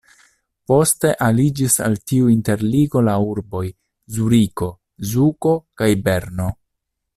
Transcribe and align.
Poste 0.69 1.09
aliĝis 1.25 1.75
al 1.87 1.97
tiu 2.11 2.31
interligo 2.35 3.03
la 3.09 3.15
urboj 3.35 3.63
Zuriko, 4.17 4.73
Zugo 5.13 5.55
kaj 5.83 5.93
Berno. 6.09 6.53